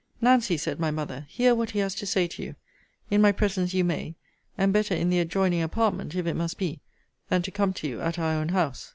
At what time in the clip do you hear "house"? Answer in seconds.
8.49-8.89